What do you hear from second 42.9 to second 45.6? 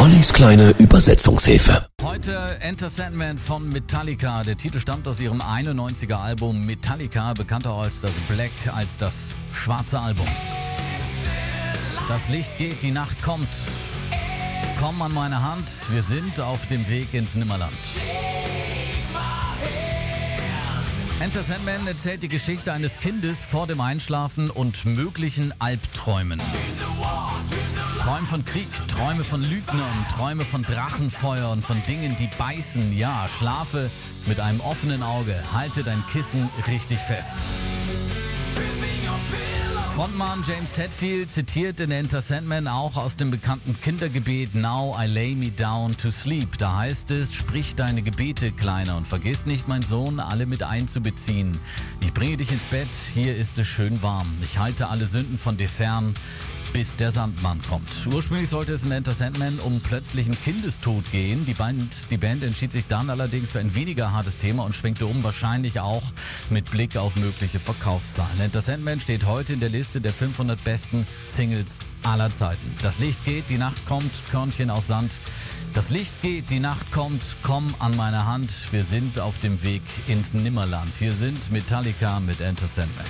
aus dem bekannten Kindergebet Now I lay me